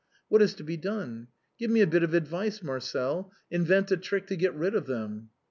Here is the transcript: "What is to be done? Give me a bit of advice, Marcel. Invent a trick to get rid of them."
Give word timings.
"What 0.29 0.41
is 0.41 0.55
to 0.55 0.63
be 0.63 0.77
done? 0.77 1.27
Give 1.59 1.69
me 1.69 1.81
a 1.81 1.85
bit 1.85 2.01
of 2.01 2.15
advice, 2.15 2.63
Marcel. 2.63 3.31
Invent 3.51 3.91
a 3.91 3.97
trick 3.97 4.25
to 4.29 4.35
get 4.35 4.55
rid 4.55 4.73
of 4.73 4.87
them." 4.87 5.29